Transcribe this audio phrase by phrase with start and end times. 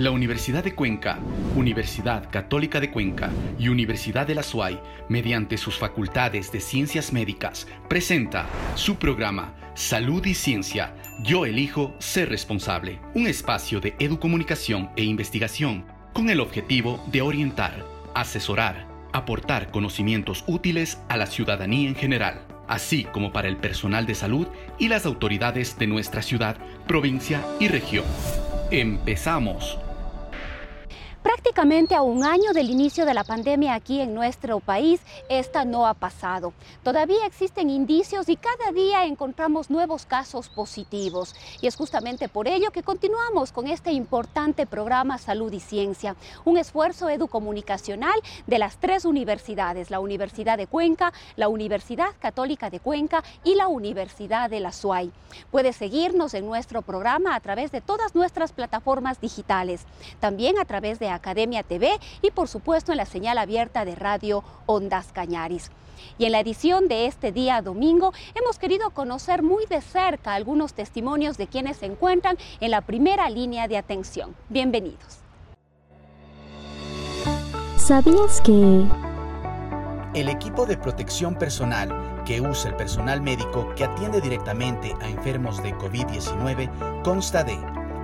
[0.00, 1.18] La Universidad de Cuenca,
[1.54, 4.80] Universidad Católica de Cuenca y Universidad de la SUAY,
[5.10, 10.94] mediante sus facultades de ciencias médicas, presenta su programa Salud y Ciencia.
[11.22, 12.98] Yo elijo ser responsable.
[13.14, 20.98] Un espacio de educomunicación e investigación con el objetivo de orientar, asesorar, aportar conocimientos útiles
[21.10, 24.48] a la ciudadanía en general, así como para el personal de salud
[24.78, 26.56] y las autoridades de nuestra ciudad,
[26.86, 28.06] provincia y región.
[28.70, 29.78] Empezamos.
[31.22, 35.86] Prácticamente a un año del inicio de la pandemia aquí en nuestro país, esta no
[35.86, 36.54] ha pasado.
[36.82, 41.34] Todavía existen indicios y cada día encontramos nuevos casos positivos.
[41.60, 46.16] Y es justamente por ello que continuamos con este importante programa Salud y Ciencia,
[46.46, 52.80] un esfuerzo educomunicacional de las tres universidades, la Universidad de Cuenca, la Universidad Católica de
[52.80, 55.12] Cuenca y la Universidad de la SUAY.
[55.50, 59.82] Puede seguirnos en nuestro programa a través de todas nuestras plataformas digitales,
[60.18, 64.44] también a través de Academia TV y por supuesto en la señal abierta de Radio
[64.66, 65.70] Ondas Cañaris.
[66.18, 70.74] Y en la edición de este día domingo hemos querido conocer muy de cerca algunos
[70.74, 74.34] testimonios de quienes se encuentran en la primera línea de atención.
[74.48, 75.18] Bienvenidos.
[77.76, 78.84] ¿Sabías que...
[80.14, 85.62] El equipo de protección personal que usa el personal médico que atiende directamente a enfermos
[85.62, 87.58] de COVID-19 consta de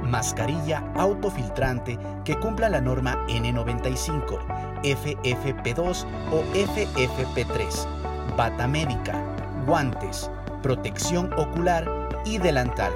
[0.07, 4.39] mascarilla autofiltrante que cumpla la norma N95,
[4.83, 9.21] FFP2 o FFP3, bata médica,
[9.67, 10.31] guantes,
[10.63, 11.87] protección ocular
[12.25, 12.93] y delantal.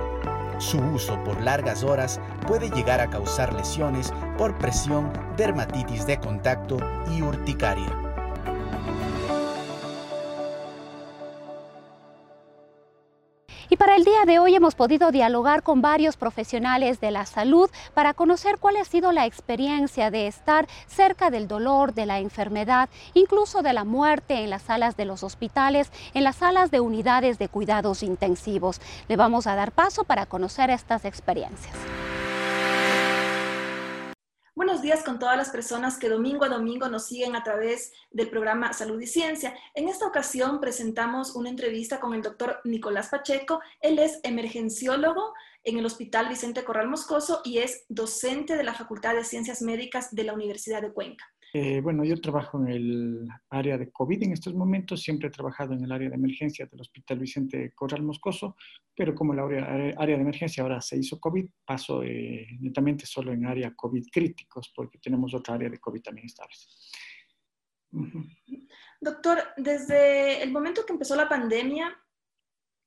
[0.58, 6.78] Su uso por largas horas puede llegar a causar lesiones por presión, dermatitis de contacto
[7.10, 8.09] y urticaria.
[13.72, 17.70] Y para el día de hoy hemos podido dialogar con varios profesionales de la salud
[17.94, 22.88] para conocer cuál ha sido la experiencia de estar cerca del dolor, de la enfermedad,
[23.14, 27.38] incluso de la muerte en las salas de los hospitales, en las salas de unidades
[27.38, 28.80] de cuidados intensivos.
[29.06, 31.76] Le vamos a dar paso para conocer estas experiencias.
[34.56, 38.30] Buenos días con todas las personas que domingo a domingo nos siguen a través del
[38.30, 39.54] programa Salud y Ciencia.
[39.74, 43.60] En esta ocasión presentamos una entrevista con el doctor Nicolás Pacheco.
[43.80, 49.14] Él es emergenciólogo en el Hospital Vicente Corral Moscoso y es docente de la Facultad
[49.14, 51.32] de Ciencias Médicas de la Universidad de Cuenca.
[51.52, 55.74] Eh, bueno, yo trabajo en el área de COVID en estos momentos, siempre he trabajado
[55.74, 58.56] en el área de emergencia del Hospital Vicente Corral Moscoso,
[58.94, 63.32] pero como la área, área de emergencia ahora se hizo COVID, paso eh, netamente solo
[63.32, 66.54] en área COVID críticos, porque tenemos otra área de COVID también estable.
[69.00, 71.98] Doctor, desde el momento que empezó la pandemia,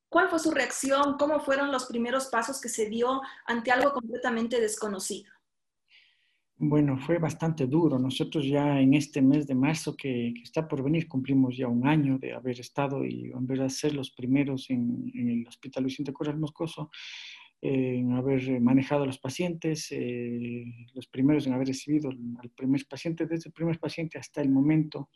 [0.07, 1.17] ¿cuál fue su reacción?
[1.17, 5.33] ¿Cómo fueron los primeros pasos que se dio ante algo completamente desconocido?
[6.57, 7.97] Bueno, fue bastante duro.
[7.97, 12.19] Nosotros ya en este mes de marzo que, está por venir cumplimos ya un año
[12.19, 16.91] de haber estado y en verdad ser los primeros en, el Hospital Vicente Corral Moscoso,
[17.61, 23.25] en haber manejado a los pacientes, eh, los primeros en haber recibido al primer paciente,
[23.25, 25.09] desde el primer paciente hasta el momento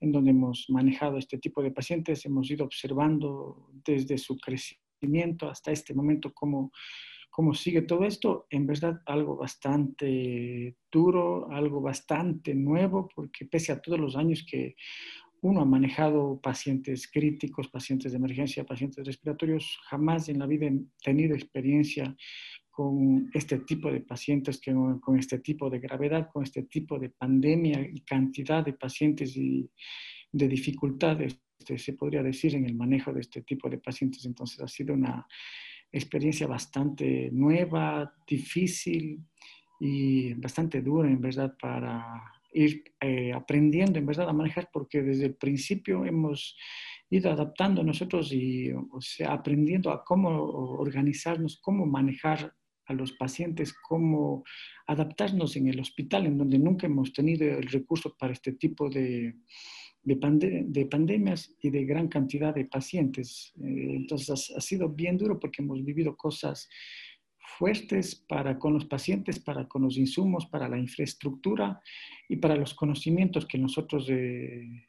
[0.00, 5.70] en donde hemos manejado este tipo de pacientes, hemos ido observando desde su crecimiento hasta
[5.70, 6.72] este momento cómo
[7.34, 13.82] cómo sigue todo esto, en verdad algo bastante duro, algo bastante nuevo, porque pese a
[13.82, 14.76] todos los años que
[15.42, 20.80] uno ha manejado pacientes críticos, pacientes de emergencia, pacientes respiratorios, jamás en la vida he
[21.02, 22.16] tenido experiencia
[22.70, 24.60] con este tipo de pacientes,
[25.00, 29.68] con este tipo de gravedad, con este tipo de pandemia y cantidad de pacientes y
[30.30, 34.24] de dificultades, este, se podría decir, en el manejo de este tipo de pacientes.
[34.24, 35.26] Entonces ha sido una
[35.94, 39.20] experiencia bastante nueva, difícil
[39.78, 42.04] y bastante dura, en verdad, para
[42.52, 46.56] ir eh, aprendiendo, en verdad, a manejar, porque desde el principio hemos
[47.10, 52.54] ido adaptando nosotros y o sea, aprendiendo a cómo organizarnos, cómo manejar
[52.86, 54.44] a los pacientes, cómo
[54.86, 59.34] adaptarnos en el hospital, en donde nunca hemos tenido el recurso para este tipo de,
[60.04, 63.52] de, pandemias y de gran cantidad de pacientes.
[63.56, 66.68] Eh, entonces ha, sido bien duro porque hemos vivido cosas
[67.58, 71.80] fuertes para con los pacientes, para con los insumos, para la infraestructura
[72.28, 74.88] y para los conocimientos que nosotros eh,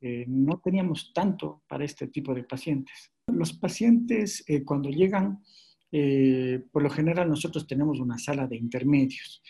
[0.00, 3.12] eh, no teníamos tanto para este tipo de pacientes.
[3.26, 5.42] Los pacientes cuando llegan,
[6.72, 9.40] por lo general nosotros tenemos una sala de intermedios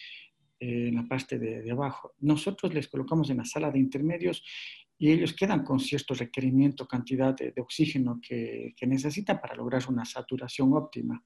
[0.61, 2.15] en la parte de, abajo.
[2.21, 4.43] Nosotros les colocamos en la sala de intermedios
[4.99, 10.05] y ellos quedan con cierto requerimiento, cantidad de, oxígeno que, que, necesitan para lograr una
[10.05, 11.23] saturación óptima.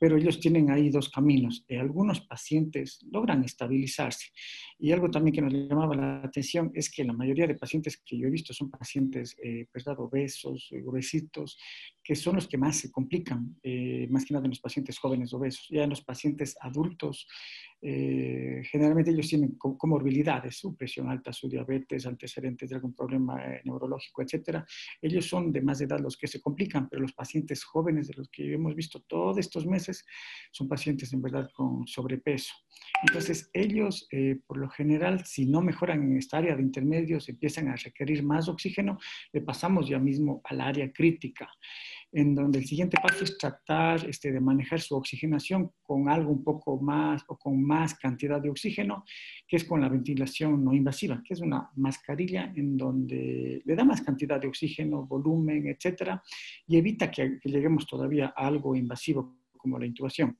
[0.00, 1.64] pero ellos tienen ahí dos caminos.
[1.68, 4.28] Eh, algunos pacientes logran estabilizarse.
[4.78, 8.16] Y algo también que nos llamaba la atención es que la mayoría de pacientes que
[8.16, 9.98] yo he visto son pacientes, eh, ¿verdad?
[9.98, 11.58] Obesos, obesitos,
[12.02, 15.34] que son los que más se complican, eh, más que nada en los pacientes jóvenes
[15.34, 15.66] obesos.
[15.68, 17.26] Ya en los pacientes adultos,
[17.80, 23.60] eh, generalmente ellos tienen comorbilidades, su presión alta, su diabetes, antecedentes de algún problema eh,
[23.64, 24.66] neurológico, etcétera.
[25.00, 28.28] Ellos son de más edad los que se complican, pero los pacientes jóvenes de los
[28.28, 30.04] que hemos visto todos estos meses
[30.50, 32.54] son pacientes en verdad con sobrepeso.
[33.06, 37.68] Entonces, ellos, eh, por lo general, si no mejoran en esta área de intermedios, empiezan
[37.68, 38.98] a requerir más oxígeno,
[39.32, 41.48] le pasamos ya mismo al área crítica
[42.12, 46.42] en donde el siguiente paso es tratar este, de manejar su oxigenación con algo un
[46.42, 49.04] poco más o con más cantidad de oxígeno,
[49.46, 53.84] que es con la ventilación no invasiva, que es una mascarilla en donde le da
[53.84, 56.22] más cantidad de oxígeno, volumen, etcétera,
[56.66, 60.38] y evita que, lleguemos todavía a algo invasivo como la intubación.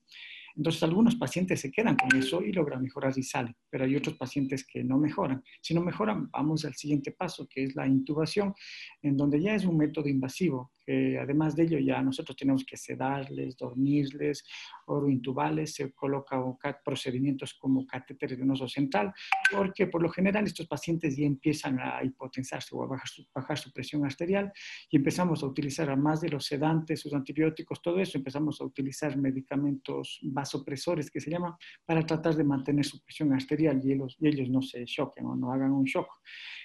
[0.57, 4.17] Entonces, algunos pacientes se quedan con eso y logran mejorar y salen, pero hay otros
[4.17, 5.43] pacientes que no mejoran.
[5.61, 8.55] Si no mejoran, vamos al siguiente paso, que es la intubación,
[9.03, 10.73] en donde ya es un método invasivo,
[11.21, 14.45] además de ello ya nosotros tenemos que sedarles, dormirles,
[15.09, 16.39] intubarles, se coloca
[16.85, 19.13] procedimientos como catéter venoso central,
[19.51, 23.59] porque por lo general estos pacientes ya empiezan a hipotensarse o a bajar su, bajar
[23.59, 24.53] su presión arterial
[24.91, 29.17] y empezamos a utilizar, además de los sedantes, sus antibióticos, todo eso, empezamos a utilizar
[29.17, 31.55] medicamentos vasopresores que se llaman
[31.85, 35.37] para tratar de mantener su presión arterial y ellos, y ellos no se choquen o
[35.37, 36.09] no hagan un shock.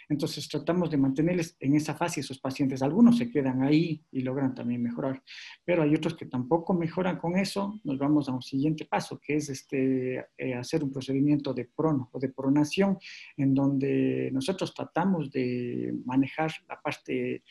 [0.09, 2.81] Entonces tratamos de mantenerles en esa fase esos pacientes.
[2.81, 5.21] Algunos se quedan ahí y logran también mejorar,
[5.65, 7.79] pero hay otros que tampoco mejoran con eso.
[7.83, 12.09] Nos vamos a un siguiente paso, que es este, eh, hacer un procedimiento de prono
[12.11, 12.97] o de pronación,
[13.37, 17.43] en donde nosotros tratamos de manejar la parte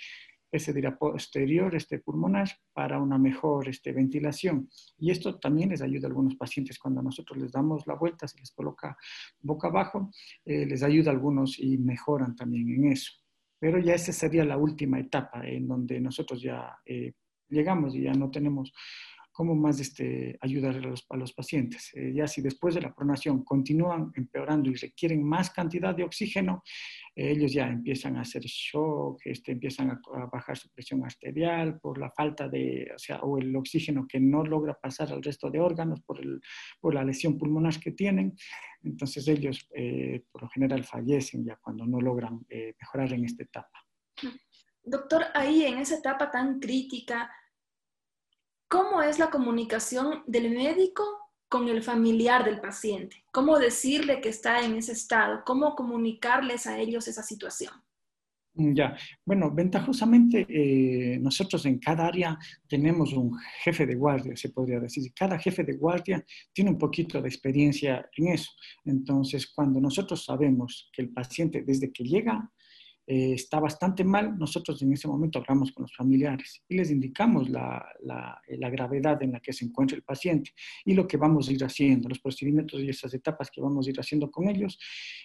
[0.53, 4.69] ese dirá posterior este pulmonar para una mejor este, ventilación.
[4.99, 8.39] Y esto también les ayuda a algunos pacientes cuando nosotros les damos la vuelta, se
[8.39, 8.97] les coloca
[9.41, 10.11] boca abajo,
[10.45, 13.22] eh, les ayuda a algunos y mejoran también en eso.
[13.63, 17.13] Pero ya esa sería la última etapa en donde nosotros ya eh,
[17.49, 18.73] llegamos y ya no tenemos
[19.33, 21.91] cómo más este, ayudar a los, a los pacientes.
[21.95, 26.63] Eh, ya si después de la pronación continúan empeorando y requieren más cantidad de oxígeno,
[27.17, 30.01] eh, ellos ya empiezan a hacer shock, este, empiezan a,
[30.31, 34.45] bajar su presión arterial por la falta de, o sea, o el oxígeno que no
[34.45, 36.41] logra pasar al resto de órganos por, el,
[36.81, 38.37] por la lesión pulmonar que tienen.
[38.83, 42.45] Entonces ellos eh, por lo general fallecen ya cuando no logran
[42.79, 43.87] mejorar en esta etapa.
[44.85, 47.31] Doctor, ahí en esa etapa tan crítica,
[48.73, 51.05] ¿Cómo es la comunicación del médico
[51.47, 53.23] con el familiar del paciente?
[53.31, 55.43] ¿Cómo decirle que está en ese estado?
[55.45, 57.75] ¿Cómo comunicarles a ellos esa situación?
[58.55, 58.97] Mm, ya,
[59.27, 65.13] bueno, ventajosamente eh, nosotros en cada área tenemos un jefe de guardia, se podría decir.
[65.15, 66.25] Cada jefe de guardia
[66.55, 68.53] tiene un poquito de experiencia en eso.
[68.87, 72.51] Entonces, cuando nosotros sabemos que el paciente desde que llega
[73.07, 77.49] eh, está bastante mal, nosotros en ese momento hablamos con los familiares y les indicamos
[77.51, 80.53] la, la, la, gravedad en la que se encuentra el paciente
[80.85, 83.91] y lo que vamos a ir haciendo, los procedimientos y esas etapas que vamos a
[83.91, 84.79] ir haciendo con ellos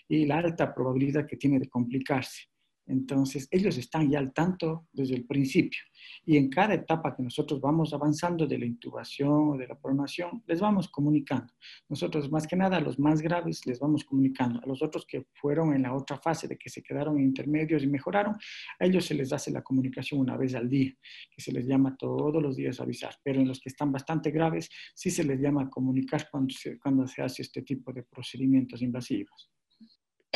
[0.07, 2.47] y la alta probabilidad que tiene de complicarse.
[2.87, 5.79] Entonces, ellos están ya al tanto desde el principio.
[6.25, 10.43] Y en cada etapa que nosotros vamos avanzando de la intubación o de la pronación,
[10.47, 11.53] les vamos comunicando.
[11.89, 14.59] Nosotros, más que nada, a los más graves les vamos comunicando.
[14.63, 17.87] A los otros que fueron en la otra fase de que se quedaron intermedios y
[17.87, 18.35] mejoraron,
[18.79, 20.93] a ellos se les hace la comunicación una vez al día,
[21.29, 23.15] que se les llama todos los días a avisar.
[23.23, 26.47] Pero en los que están bastante graves, sí se les llama a comunicar cuando
[26.81, 29.51] cuando se hace este tipo de procedimientos invasivos.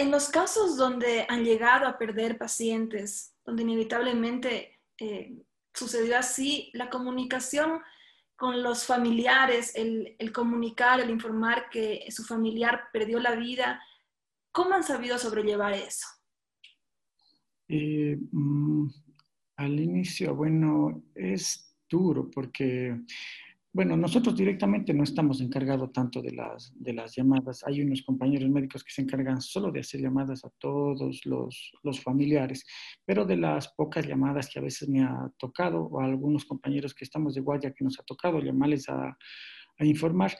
[0.01, 5.37] En los casos donde han llegado a perder pacientes, donde inevitablemente eh,
[5.75, 7.81] sucedió así, la comunicación
[8.35, 13.79] con los familiares, el, comunicar, el informar que su familiar perdió la vida,
[14.51, 16.07] ¿cómo han sabido sobrellevar eso?
[17.67, 18.87] Eh, mm,
[19.57, 23.01] al inicio, bueno, es duro porque
[23.73, 27.63] bueno, nosotros directamente no estamos encargados tanto de las, de las llamadas.
[27.65, 32.01] Hay unos compañeros médicos que se encargan solo de hacer llamadas a todos los, los
[32.01, 32.65] familiares,
[33.05, 36.93] pero de las pocas llamadas que a veces me ha tocado, o a algunos compañeros
[36.93, 39.17] que estamos de guardia que nos ha tocado llamarles a,
[39.77, 40.35] a informar,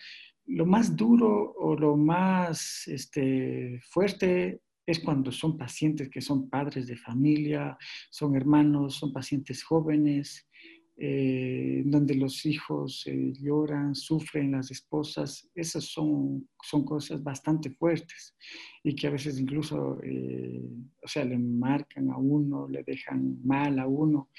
[0.47, 6.87] lo más duro o lo más este, fuerte es cuando son pacientes que son padres
[6.87, 7.77] de familia,
[8.09, 10.49] son hermanos, son pacientes jóvenes,
[10.97, 18.35] eh, donde los hijos eh, lloran, sufren las esposas, esas son, son cosas bastante fuertes
[18.83, 20.61] y que a veces incluso, eh,
[21.01, 24.29] o sea, le marcan a uno, le dejan mal a uno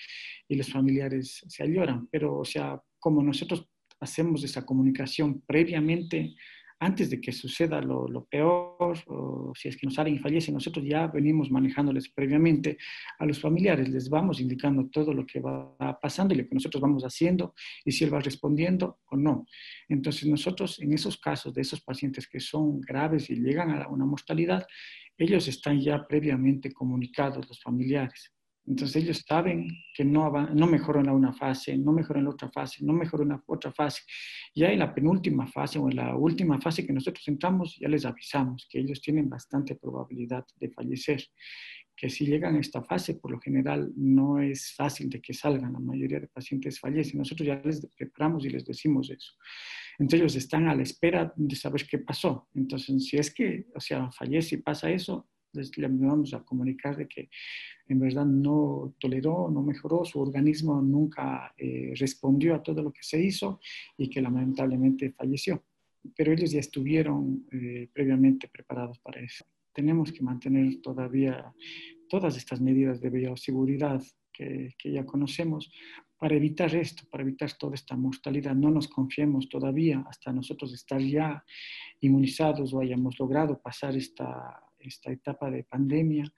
[0.47, 3.69] y los familiares se lloran, pero o sea, como nosotros
[3.99, 6.35] hacemos esa comunicación previamente
[6.83, 10.85] antes de que suceda lo, peor, o si es que nos salen y fallecen, nosotros
[10.85, 12.77] ya venimos manejándoles previamente
[13.21, 16.81] a los familiares, les vamos indicando todo lo que va pasando y lo que nosotros
[16.81, 19.47] vamos haciendo y si él va respondiendo o no.
[19.89, 24.05] Entonces nosotros en esos casos de esos pacientes que son graves y llegan a una
[24.05, 24.67] mortalidad,
[25.17, 28.33] ellos están ya previamente comunicados, los familiares.
[28.67, 32.31] Entonces ellos saben que no, no mejoró en la una fase, no mejoró en la
[32.31, 34.03] otra fase, no mejoró en la otra fase.
[34.55, 38.05] Ya en la penúltima fase o en la última fase que nosotros entramos, ya les
[38.05, 41.25] avisamos que ellos tienen bastante probabilidad de fallecer.
[41.97, 45.73] Que si llegan a esta fase, por lo general no es fácil de que salgan.
[45.73, 47.19] La mayoría de pacientes fallecen.
[47.19, 49.33] Nosotros ya les preparamos y les decimos eso.
[49.99, 52.49] Entonces ellos están a la espera de saber qué pasó.
[52.55, 57.09] Entonces, si es que, o sea, fallece y pasa eso, les, vamos a comunicar de
[57.09, 57.29] que
[57.89, 63.03] en verdad no toleró, no mejoró, su organismo nunca eh, respondió a todo lo que
[63.03, 63.61] se hizo
[63.97, 65.63] y que lamentablemente falleció.
[66.17, 69.45] Pero ellos ya estuvieron eh, previamente preparados para eso.
[69.73, 71.53] Tenemos que mantener todavía
[72.09, 75.71] todas estas medidas de bioseguridad que, que ya conocemos
[76.23, 78.55] para evitar esto, para evitar toda esta mortalidad.
[78.55, 81.45] No nos confiemos todavía hasta nosotros estar ya
[82.01, 86.33] inmunizados o hayamos logrado pasar esta, esta etapa de pandemia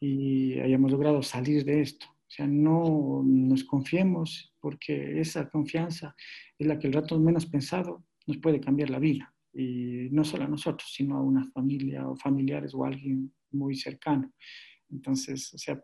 [0.00, 2.06] y hayamos logrado salir de esto.
[2.06, 6.14] O sea, no nos confiemos porque esa confianza
[6.58, 9.34] es la que el rato menos pensado nos puede cambiar la vida.
[9.52, 14.32] Y no solo a nosotros, sino a una familia o familiares o alguien muy cercano.
[14.90, 15.82] Entonces, o sea,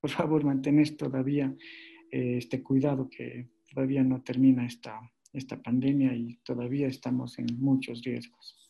[0.00, 1.54] por favor, mantener todavía
[2.10, 5.00] eh, este cuidado que todavía no termina esta,
[5.32, 8.65] esta pandemia y todavía estamos en muchos riesgos.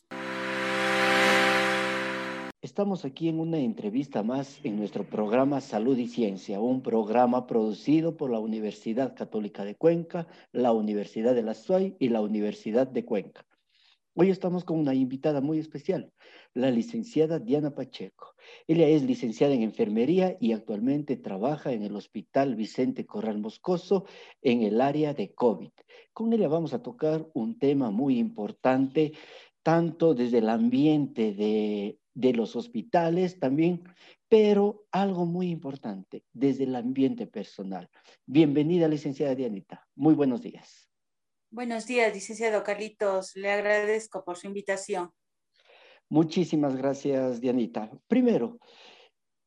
[2.63, 8.17] Estamos aquí en una entrevista más en nuestro programa Salud y Ciencia, un programa producido
[8.17, 13.05] por la Universidad Católica de Cuenca, la Universidad de la SUAY y la Universidad de
[13.05, 13.45] Cuenca.
[14.15, 16.11] Hoy estamos con una invitada muy especial,
[16.55, 18.33] la licenciada Diana Pacheco.
[18.65, 24.05] Ella es licenciada en enfermería y actualmente trabaja en el Hospital Vicente Corral Moscoso
[24.41, 25.69] en el área de COVID.
[26.11, 29.13] Con ella vamos a tocar un tema muy importante,
[29.61, 33.83] tanto desde el ambiente de de los hospitales también,
[34.27, 37.87] pero algo muy importante, desde el ambiente personal.
[38.25, 39.87] Bienvenida, licenciada Dianita.
[39.95, 40.89] Muy buenos días.
[41.51, 43.35] Buenos días, licenciado Carlitos.
[43.35, 45.11] Le agradezco por su invitación.
[46.09, 47.91] Muchísimas gracias, Dianita.
[48.07, 48.57] Primero,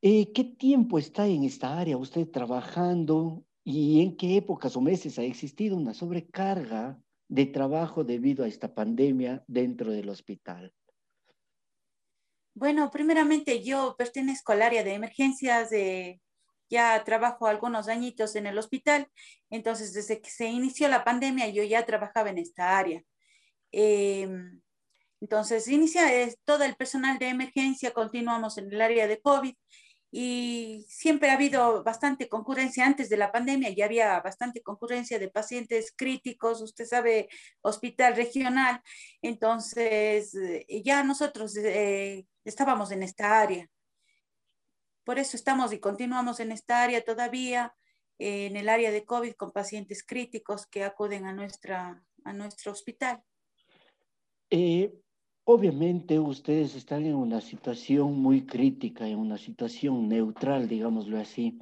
[0.00, 5.18] eh, ¿qué tiempo está en esta área usted trabajando y en qué épocas o meses
[5.18, 10.72] ha existido una sobrecarga de trabajo debido a esta pandemia dentro del hospital?
[12.60, 16.20] Bueno, primeramente yo pertenezco al área de emergencias, de,
[16.68, 19.08] ya trabajo algunos añitos en el hospital,
[19.48, 23.02] entonces desde que se inició la pandemia yo ya trabajaba en esta área.
[23.72, 24.60] Em,
[25.22, 26.02] entonces inicia
[26.44, 29.54] todo el personal de emergencia, continuamos en el área de COVID
[30.12, 35.30] y siempre ha habido bastante concurrencia antes de la pandemia, ya había bastante concurrencia de
[35.30, 37.30] pacientes críticos, usted sabe,
[37.62, 38.82] hospital regional,
[39.22, 43.68] entonces eh, ya nosotros eh, estábamos en esta área.
[45.04, 47.74] Por eso estamos y continuamos en esta área todavía,
[48.18, 53.22] en el área de COVID con pacientes críticos que acuden a, nuestra, a nuestro hospital.
[54.50, 54.92] Eh,
[55.52, 61.58] Obviamente ustedes están en una situación muy crítica, en una situación neutral, digámoslo así.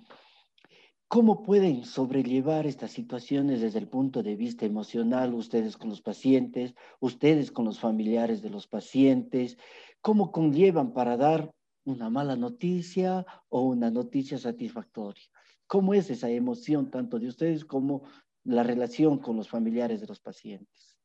[1.06, 6.74] ¿Cómo pueden sobrellevar estas situaciones desde el punto de vista emocional, ustedes con los pacientes,
[7.00, 9.56] ustedes con los familiares de los pacientes?
[10.00, 11.52] ¿Cómo conllevan para dar
[11.84, 15.24] una mala noticia o una noticia satisfactoria?
[15.66, 18.04] ¿Cómo es esa emoción tanto de ustedes como
[18.44, 20.96] la relación con los familiares de los pacientes?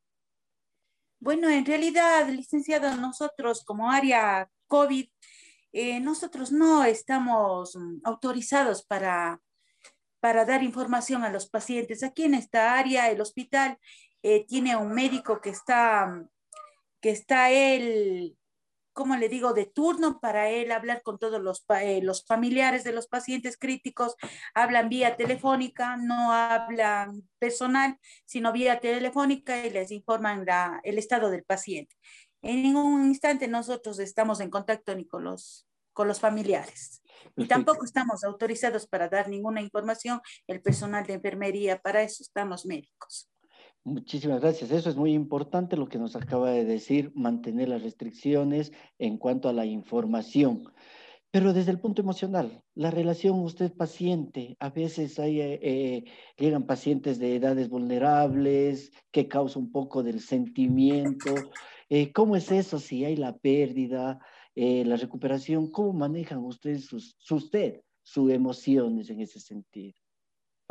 [1.20, 5.08] Bueno, en realidad, licenciado, nosotros como área COVID,
[5.72, 9.42] eh, nosotros no estamos mm, autorizados para,
[10.20, 12.04] para dar información a los pacientes.
[12.04, 13.78] Aquí en esta área, el hospital
[14.22, 16.26] eh, tiene un médico que está,
[17.02, 18.38] que está él
[18.94, 22.94] como le digo, de turno para él hablar con todos los, eh, los familiares de
[22.94, 24.16] los pacientes críticos,
[24.54, 31.30] hablan vía telefónica, no hablan personal, sino vía telefónica y les informan la, el estado
[31.30, 31.96] del paciente.
[32.42, 37.02] En ningún instante nosotros estamos en contacto ni con los, con los familiares.
[37.36, 42.50] Y tampoco estamos autorizados para dar ninguna información el personal de enfermería, para eso están
[42.50, 43.33] los médicos.
[43.86, 44.72] Muchísimas gracias.
[44.72, 49.50] Eso es muy importante lo que nos acaba de decir, mantener las restricciones en cuanto
[49.50, 50.72] a la información.
[51.32, 56.04] Pero desde el punto emocional, la relación usted-paciente, a veces hay, eh, eh,
[56.38, 61.34] llegan pacientes de edades vulnerables que causa un poco del sentimiento.
[61.90, 64.20] Eh, ¿Cómo es eso si hay la pérdida,
[64.56, 65.72] la recuperación?
[65.72, 70.03] ¿Cómo manejan ustedes sus, usted, sus emociones en ese sentido?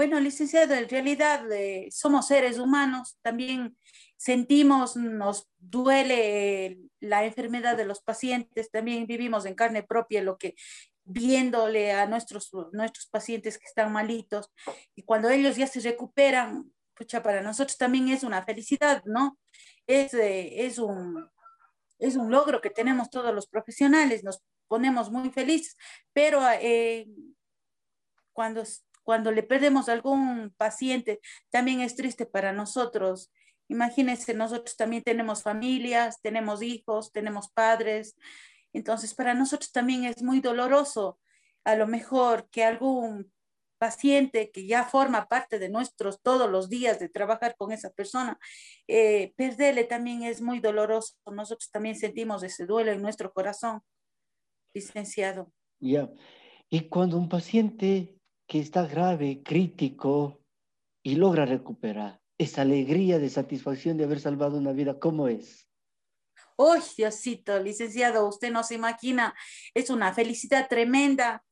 [0.02, 1.44] Bueno, licenciado, en realidad
[1.92, 3.78] somos seres humanos, también
[4.16, 10.56] sentimos, nos duele la enfermedad de los pacientes, también vivimos en carne propia lo que
[11.04, 14.50] viéndole a nuestros, nuestros pacientes que están malitos
[14.96, 19.38] y cuando ellos ya se recuperan, pucha, para nosotros también es una felicidad, ¿no?
[19.86, 21.30] Es, eh, es, un,
[22.00, 25.76] es un logro que tenemos todos los profesionales, nos ponemos muy felices,
[26.12, 27.06] pero eh,
[28.32, 28.64] cuando,
[29.02, 33.30] cuando le perdemos a algún paciente, también es triste para nosotros
[33.72, 38.16] Imagínense, nosotros también tenemos familias, tenemos hijos, tenemos padres.
[38.74, 41.18] Entonces, para nosotros también es muy doloroso
[41.64, 43.32] a lo mejor que algún
[43.78, 48.38] paciente que ya forma parte de nuestros todos los días de trabajar con esa persona,
[48.86, 51.14] eh, perderle también es muy doloroso.
[51.24, 53.80] Nosotros también sentimos ese duelo en nuestro corazón,
[54.74, 55.50] licenciado.
[55.80, 56.10] Ya.
[56.68, 58.18] Y cuando un paciente
[58.52, 60.38] que está grave, crítico
[61.02, 65.70] y logra recuperar, esa alegría de satisfacción de haber salvado una vida, ¿cómo es?
[66.58, 69.34] Uy, Diosito, licenciado, usted no se imagina,
[69.72, 71.42] es una felicidad tremenda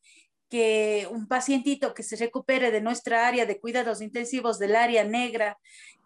[0.50, 5.56] que un pacientito que se recupere de nuestra área de cuidados intensivos del área negra,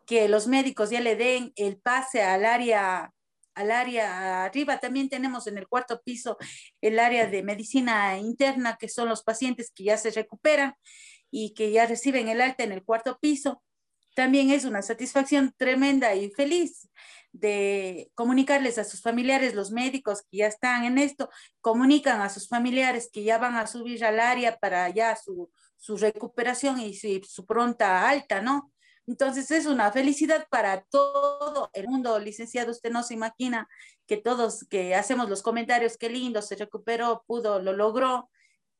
[0.06, 3.12] que los médicos ya le den el pase al área
[3.54, 4.78] al área arriba.
[4.78, 6.36] También tenemos en el cuarto piso
[6.80, 10.74] el área de medicina interna, que son los pacientes que ya se recuperan
[11.30, 13.62] y que ya reciben el alta en el cuarto piso
[14.14, 16.88] también es una satisfacción tremenda y feliz
[17.32, 21.28] de comunicarles a sus familiares, los médicos que ya están en esto,
[21.60, 25.50] comunican a sus familiares que ya van a subir al área para ya su,
[25.98, 28.72] recuperación y su, pronta alta, ¿no?
[29.06, 32.70] Entonces es una felicidad para todo el mundo, licenciado.
[32.70, 33.68] Usted no se imagina
[34.06, 38.30] que todos que hacemos los comentarios, qué lindo, se recuperó, pudo, lo logró.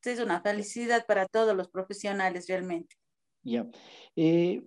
[0.03, 2.95] Es una felicidad para todos los profesionales realmente.
[3.41, 3.67] Ya.
[4.15, 4.63] Eh,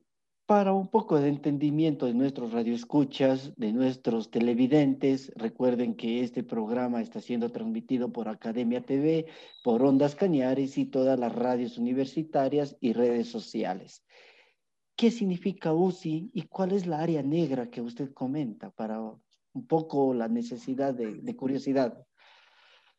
[0.46, 7.02] para un poco de entendimiento de nuestros radioescuchas, de nuestros televidentes, recuerden que este programa
[7.02, 9.26] está siendo transmitido por Academia TV,
[9.62, 14.06] por Ondas Cañares y todas las radios universitarias y redes sociales.
[14.98, 20.12] ¿Qué significa UCI y cuál es la área negra que usted comenta para un poco
[20.12, 22.04] la necesidad de, curiosidad?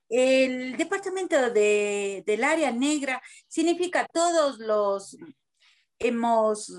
[0.08, 5.18] El departamento de, del área negra significa todos los
[6.00, 6.72] hemos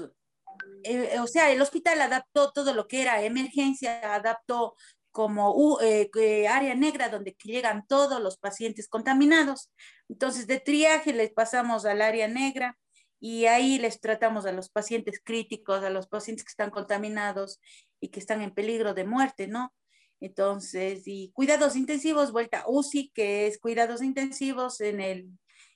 [0.84, 4.74] eh, o sea, el hospital adaptó todo lo que era emergencia, adaptó
[5.10, 9.70] como eh, área negra donde llegan todos los pacientes contaminados.
[10.08, 12.78] Entonces, de triaje les pasamos al área negra
[13.20, 17.60] y ahí les tratamos a los pacientes críticos, a los pacientes que están contaminados
[18.00, 19.72] y que están en peligro de muerte, ¿no?
[20.20, 25.30] Entonces, y cuidados intensivos, vuelta UCI, que es cuidados intensivos en el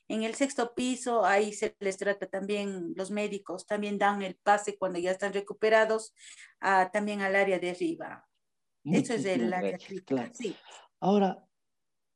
[0.07, 4.77] en el sexto piso, ahí se les trata también, los médicos también dan el pase
[4.77, 6.13] cuando ya están recuperados,
[6.93, 8.27] también al área de arriba.
[8.83, 10.29] Eso es el área crítica.
[10.31, 10.55] Sí.
[10.99, 11.43] Ahora,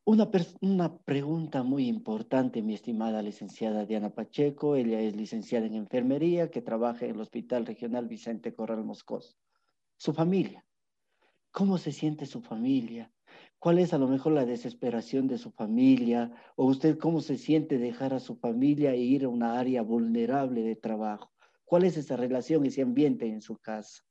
[0.09, 0.27] una,
[0.61, 4.75] una pregunta muy importante, mi estimada licenciada Diana Pacheco.
[4.75, 9.37] Ella es licenciada en enfermería que trabaja en el Hospital Regional Vicente Corral Moscoso.
[9.97, 10.65] Su familia.
[11.51, 13.11] ¿Cómo se siente su familia?
[13.59, 16.31] ¿Cuál es a lo mejor la desesperación de su familia?
[16.55, 20.63] ¿O usted cómo se siente dejar a su familia e ir a una área vulnerable
[20.63, 21.31] de trabajo?
[21.65, 24.01] ¿Cuál es esa relación, ese ambiente en su casa?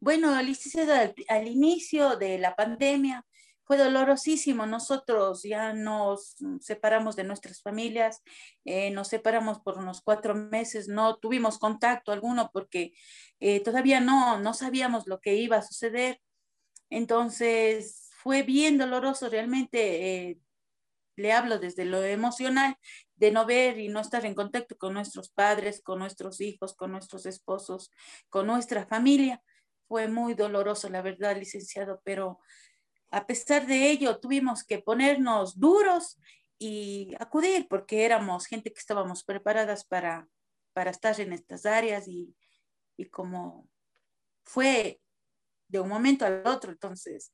[0.00, 3.24] Bueno, licenciada, al, inicio de la pandemia
[3.66, 4.64] fue dolorosísimo.
[4.64, 8.22] Nosotros ya nos separamos de nuestras familias,
[8.64, 12.92] eh, nos separamos por unos cuatro meses, no tuvimos contacto alguno porque
[13.40, 16.20] eh, todavía no, no sabíamos lo que iba a suceder.
[16.90, 20.28] Entonces, fue bien doloroso realmente.
[20.30, 20.38] Eh,
[21.16, 22.76] le hablo desde lo emocional,
[23.16, 26.92] de no ver y no estar en contacto con nuestros padres, con nuestros hijos, con
[26.92, 27.90] nuestros esposos,
[28.28, 29.42] con nuestra familia.
[29.88, 32.38] Fue muy doloroso, la verdad, licenciado, pero
[33.16, 36.18] a pesar de ello tuvimos que ponernos duros
[36.58, 40.28] y acudir porque éramos gente que estábamos preparadas para,
[40.74, 42.36] para estar en estas áreas y,
[42.98, 43.70] y como
[44.44, 45.00] fue
[45.68, 47.32] de un momento al otro, entonces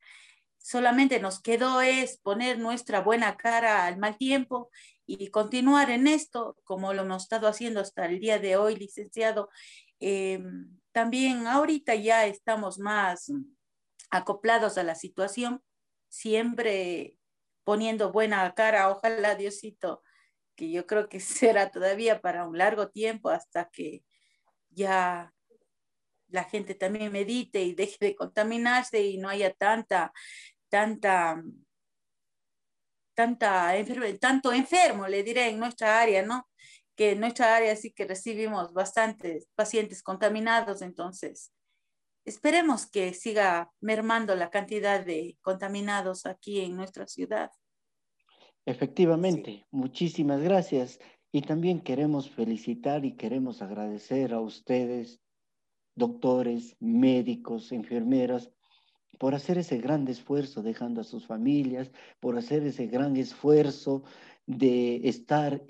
[0.57, 4.71] solamente nos quedó es poner nuestra buena cara al mal tiempo
[5.05, 9.51] y continuar en esto, como lo hemos estado haciendo hasta el día de hoy, licenciado.
[9.99, 13.33] Em, también ahorita ya estamos más
[14.11, 15.61] acoplados a la situación,
[16.13, 17.17] siempre
[17.65, 20.03] poniendo buena cara, ojalá Diosito,
[20.55, 24.05] que yo creo que será todavía para un largo tiempo hasta que
[24.71, 25.33] ya
[26.29, 30.13] la gente también medite y deje de contaminarse y no haya tanta,
[30.69, 31.43] tanta,
[33.15, 33.73] tanta
[34.21, 36.49] tanto enfermo, le diré, en nuestra área, ¿no?
[36.95, 41.53] Que en nuestra área sí que recibimos bastantes pacientes contaminados, entonces
[42.25, 47.51] esperemos que siga mermando la cantidad de contaminados aquí en nuestra ciudad.
[48.65, 50.99] Efectivamente, muchísimas gracias.
[51.33, 55.21] Y también queremos felicitar y queremos agradecer a ustedes
[55.95, 58.51] doctores, médicos, enfermeras,
[59.19, 64.03] por hacer ese gran esfuerzo dejando a sus familias, por hacer ese gran esfuerzo
[64.47, 65.63] de estar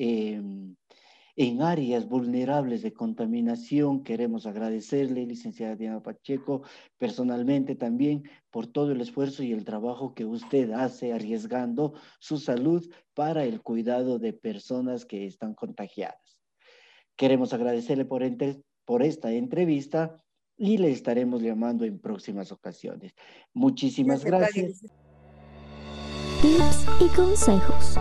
[1.36, 4.02] en áreas vulnerables de contaminación.
[4.04, 6.62] Queremos agradecerle, licenciada Diana Pacheco,
[6.98, 12.88] personalmente también por todo el esfuerzo y el trabajo que usted hace arriesgando su salud
[13.14, 16.40] para el cuidado de personas que están contagiadas.
[17.16, 18.22] Queremos agradecerle por,
[18.84, 20.22] por esta entrevista
[20.56, 23.14] y le estaremos llamando en próximas ocasiones.
[23.52, 24.82] Muchísimas gracias.
[26.40, 27.96] Tips y consejos.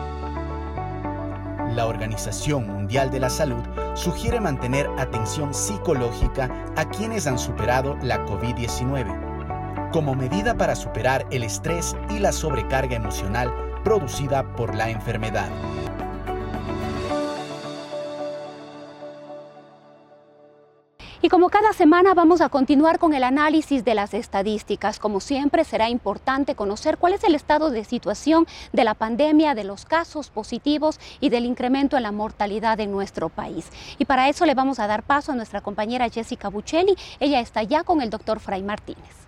[1.75, 8.25] La Organización Mundial de la Salud sugiere mantener atención psicológica a quienes han superado la
[8.25, 13.53] COVID-19, como medida para superar el estrés y la sobrecarga emocional
[13.85, 15.49] producida por la enfermedad.
[21.31, 24.99] Como cada semana vamos a continuar con el análisis de las estadísticas.
[24.99, 29.63] Como siempre será importante conocer cuál es el estado de situación de la pandemia, de
[29.63, 33.69] los casos positivos y del incremento en la mortalidad en nuestro país.
[33.97, 36.97] Y para eso le vamos a dar paso a nuestra compañera Jessica Buccelli.
[37.21, 39.21] Ella está ya con el doctor Fray Martínez.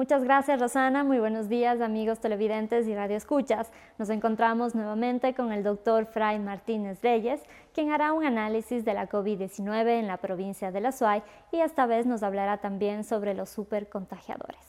[0.00, 3.70] Muchas gracias Rosana, muy buenos días amigos televidentes y radioescuchas.
[3.98, 7.42] Nos encontramos nuevamente con el doctor Fray Martínez Reyes,
[7.74, 11.86] quien hará un análisis de la COVID-19 en la provincia de La Suay y esta
[11.86, 14.60] vez nos hablará también sobre los supercontagiadores.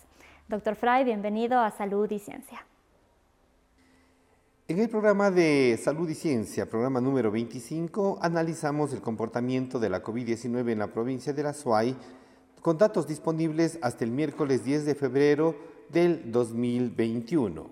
[0.47, 2.65] Doctor Fray, bienvenido a Salud y Ciencia.
[4.67, 10.01] En el programa de Salud y Ciencia, programa número 25, analizamos el comportamiento de la
[10.01, 11.95] COVID-19 en la provincia de La Suay
[12.61, 15.55] con datos disponibles hasta el miércoles 10 de febrero
[15.89, 17.69] del 2021.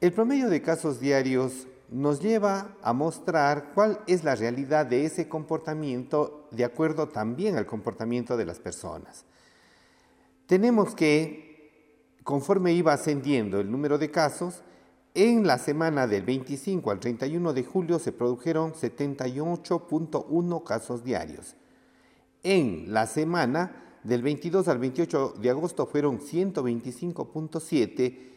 [0.00, 5.28] El promedio de casos diarios nos lleva a mostrar cuál es la realidad de ese
[5.28, 9.24] comportamiento de acuerdo también al comportamiento de las personas.
[10.46, 14.62] Tenemos que, conforme iba ascendiendo el número de casos,
[15.14, 21.56] en la semana del 25 al 31 de julio se produjeron 78.1 casos diarios
[22.42, 28.29] en la semana del 22 al 28 de agosto fueron 125.7.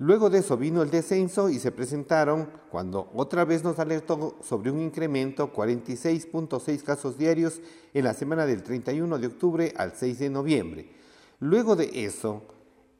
[0.00, 4.70] Luego de eso vino el descenso y se presentaron, cuando otra vez nos alertó sobre
[4.70, 7.60] un incremento, 46.6 casos diarios
[7.92, 10.90] en la semana del 31 de octubre al 6 de noviembre.
[11.38, 12.44] Luego de eso,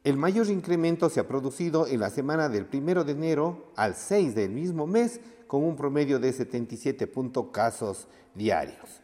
[0.05, 4.35] el mayor incremento se ha producido en la semana del 1 de enero al 6
[4.35, 7.11] del mismo mes, con un promedio de 77
[7.51, 9.01] casos diarios.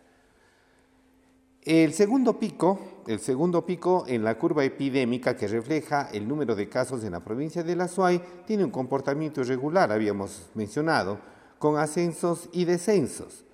[1.66, 6.68] El segundo pico, el segundo pico en la curva epidémica que refleja el número de
[6.68, 11.18] casos en la provincia de La Suay tiene un comportamiento irregular, habíamos mencionado,
[11.58, 13.44] con ascensos y descensos.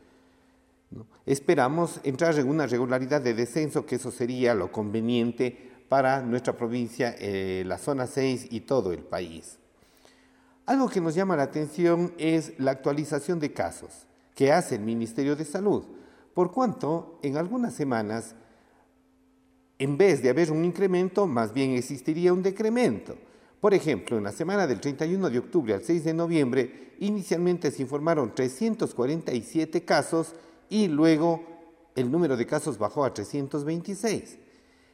[1.24, 7.14] Esperamos entrar en una regularidad de descenso, que eso sería lo conveniente para nuestra provincia,
[7.18, 9.56] eh, la zona 6 y todo el país.
[10.66, 15.34] Algo que nos llama la atención es la actualización de casos que hace el Ministerio
[15.34, 15.86] de Salud
[16.34, 18.34] por cuanto en algunas semanas,
[19.78, 23.16] en vez de haber un incremento, más bien existiría un decremento.
[23.60, 27.82] Por ejemplo, en la semana del 31 de octubre al 6 de noviembre, inicialmente se
[27.82, 30.34] informaron 347 casos
[30.68, 31.42] y luego
[31.94, 34.38] el número de casos bajó a 326.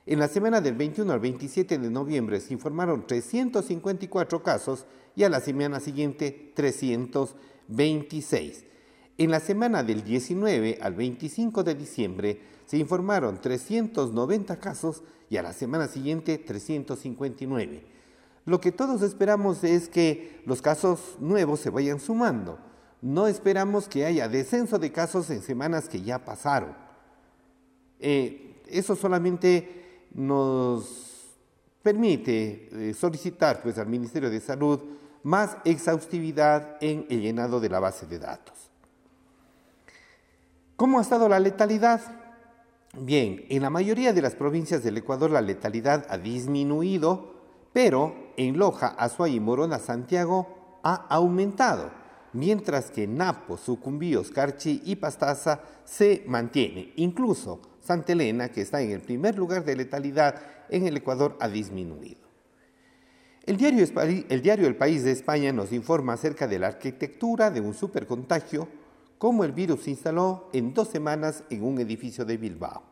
[0.06, 5.28] En la semana del 21 al 27 de noviembre se informaron 354 casos y a
[5.28, 8.64] la semana siguiente 326.
[9.20, 15.42] En la semana del 19 al 25 de diciembre se informaron 390 casos y a
[15.42, 17.82] la semana siguiente 359.
[18.44, 22.60] Lo que todos esperamos es que los casos nuevos se vayan sumando.
[23.02, 26.76] No esperamos que haya descenso de casos en semanas que ya pasaron.
[27.98, 31.34] Eh, eso solamente nos
[31.82, 34.78] permite eh, solicitar pues, al Ministerio de Salud
[35.24, 38.67] más exhaustividad en el llenado de la base de datos.
[40.78, 42.00] ¿Cómo ha estado la letalidad?
[42.96, 47.34] Bien, en la mayoría de las provincias del Ecuador la letalidad ha disminuido,
[47.72, 51.90] pero en Loja, Azuay Morona, Santiago ha aumentado,
[52.32, 56.92] mientras que Napo, Sucumbíos, Carchi y Pastaza se mantiene.
[56.94, 61.48] Incluso Santa Elena, que está en el primer lugar de letalidad en el Ecuador, ha
[61.48, 62.20] disminuido.
[63.46, 63.84] El diario,
[64.28, 68.68] el diario El País de España nos informa acerca de la arquitectura de un supercontagio,
[69.18, 72.82] cómo el virus se instaló en dos semanas en un edificio de Bilbao.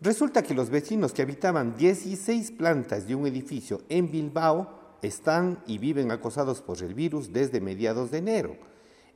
[0.00, 5.78] Resulta que los vecinos que habitaban 16 plantas de un edificio en Bilbao están y
[5.78, 8.56] viven acosados por el virus desde mediados de enero.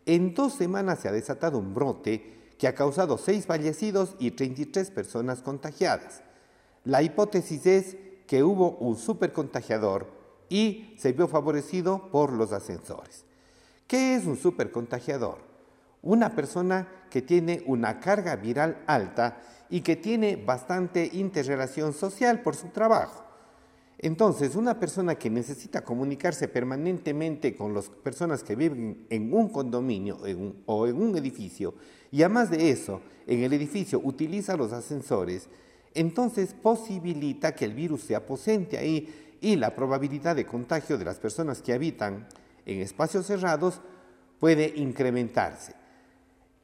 [0.04, 4.90] En dos semanas se ha desatado un brote que ha causado seis fallecidos y 33
[4.92, 6.22] personas contagiadas.
[6.84, 10.06] La hipótesis es que hubo un supercontagiador
[10.48, 13.25] y se vio favorecido por los ascensores.
[13.86, 15.38] ¿Qué es un supercontagiador?
[16.02, 22.56] Una persona que tiene una carga viral alta y que tiene bastante interrelación social por
[22.56, 23.24] su trabajo.
[23.98, 30.18] Entonces, una persona que necesita comunicarse permanentemente con las personas que viven en un condominio
[30.66, 31.74] o en un edificio,
[32.10, 35.48] y además de eso, en el edificio utiliza los ascensores,
[35.94, 41.18] entonces posibilita que el virus se aposente ahí y la probabilidad de contagio de las
[41.18, 42.26] personas que habitan
[42.66, 43.80] en espacios cerrados
[44.38, 45.74] puede incrementarse.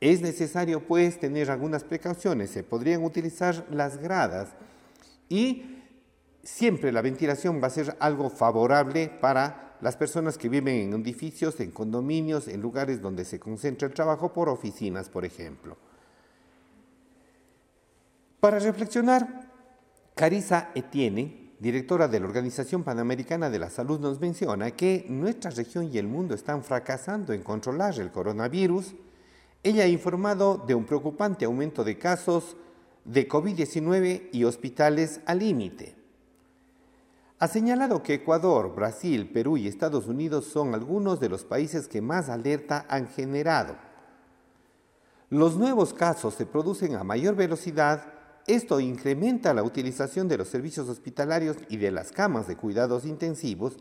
[0.01, 4.51] Es necesario pues tener algunas precauciones, se podrían utilizar las gradas
[5.29, 5.79] y
[6.43, 11.59] siempre la ventilación va a ser algo favorable para las personas que viven en edificios,
[11.61, 15.77] en condominios, en lugares donde se concentra el trabajo por oficinas, por ejemplo.
[18.39, 19.51] Para reflexionar,
[20.15, 25.89] Carisa Etienne, directora de la Organización Panamericana de la Salud, nos menciona que nuestra región
[25.93, 28.97] y el mundo están fracasando en controlar el coronavirus.
[29.63, 32.57] Ella ha informado de un preocupante aumento de casos
[33.05, 35.95] de COVID-19 y hospitales al límite.
[37.39, 42.03] Ha señalado que Ecuador, Brasil, Perú y Estados Unidos son algunos de los países que
[42.03, 43.77] más alerta han generado.
[45.31, 50.89] Los nuevos casos se producen a mayor velocidad esto incrementa la utilización de los servicios
[50.89, 53.77] hospitalarios y de las camas de cuidados intensivos.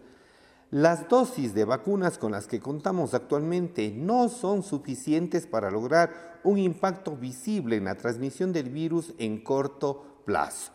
[0.70, 6.58] Las dosis de vacunas con las que contamos actualmente no son suficientes para lograr un
[6.58, 10.72] impacto visible en la transmisión del virus en corto plazo.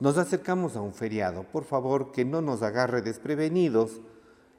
[0.00, 4.00] Nos acercamos a un feriado, por favor que no nos agarre desprevenidos.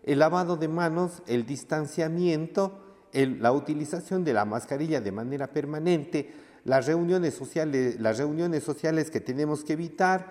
[0.04, 2.80] El lavado de manos, el distanciamiento,
[3.14, 6.32] la utilización de la mascarilla de manera permanente,
[6.70, 10.28] las reuniones sociales, las reuniones sociales que tenemos que evitar,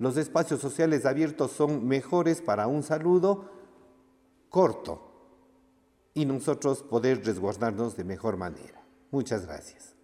[0.00, 3.48] los espacios sociales abiertos son mejores para un saludo
[4.48, 5.12] corto
[6.12, 8.82] y nosotros poder resguardarnos de mejor manera.
[9.12, 9.94] Muchas gracias.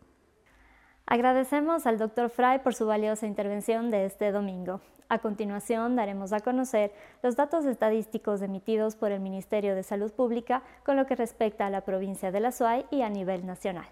[1.04, 4.80] Agradecemos al doctor Fry por su valiosa intervención de este domingo.
[5.08, 6.92] A continuación daremos a conocer
[7.24, 11.70] los datos estadísticos emitidos por el Ministerio de Salud Pública con lo que respecta a
[11.70, 13.88] la provincia de La Suay y a nivel nacional.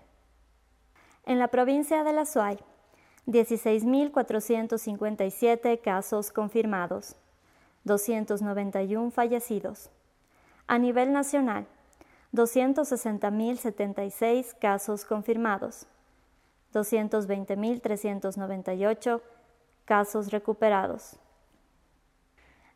[1.25, 2.59] En la provincia de La Suay,
[3.27, 7.17] 16.457 casos confirmados,
[7.85, 9.91] 291 fallecidos.
[10.67, 11.67] A nivel nacional,
[12.33, 15.87] 260.076 casos confirmados,
[16.73, 19.21] 220.398
[19.85, 21.19] casos recuperados.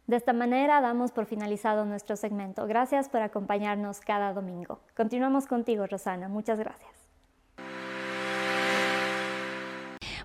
[0.07, 2.67] De esta manera damos por finalizado nuestro segmento.
[2.67, 4.81] Gracias por acompañarnos cada domingo.
[4.97, 6.29] Continuamos contigo, Rosana.
[6.29, 6.94] Muchas gracias.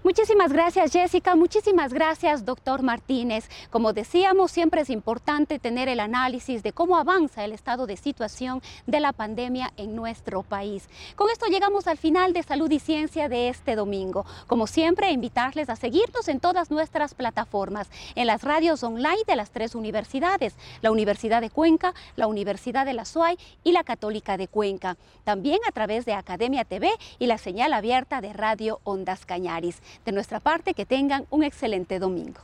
[0.01, 3.49] Muchísimas gracias Jessica, muchísimas gracias doctor Martínez.
[3.69, 8.61] Como decíamos, siempre es importante tener el análisis de cómo avanza el estado de situación
[8.87, 10.87] de la pandemia en nuestro país.
[11.17, 14.25] Con esto llegamos al final de Salud y Ciencia de este domingo.
[14.47, 19.51] Como siempre, invitarles a seguirnos en todas nuestras plataformas, en las radios online de las
[19.51, 24.47] tres universidades, la Universidad de Cuenca, la Universidad de la SUAY y la Católica de
[24.47, 24.95] Cuenca.
[25.25, 29.81] También a través de Academia TV y la señal abierta de Radio Ondas Cañaris.
[30.05, 32.41] De nuestra parte, que tengan un excelente domingo.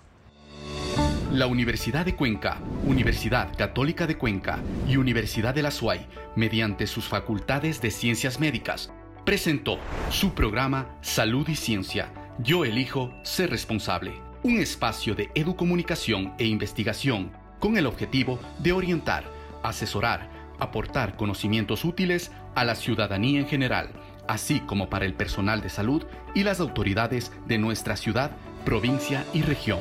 [1.31, 6.05] La Universidad de Cuenca, Universidad Católica de Cuenca y Universidad de la SUAY,
[6.35, 8.91] mediante sus facultades de ciencias médicas,
[9.25, 9.79] presentó
[10.11, 12.09] su programa Salud y Ciencia.
[12.39, 14.13] Yo elijo ser responsable.
[14.43, 19.25] Un espacio de educomunicación e investigación con el objetivo de orientar,
[19.63, 20.29] asesorar,
[20.59, 23.89] aportar conocimientos útiles a la ciudadanía en general
[24.27, 28.31] así como para el personal de salud y las autoridades de nuestra ciudad,
[28.63, 29.79] provincia y región.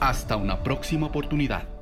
[0.00, 1.75] Hasta una próxima oportunidad.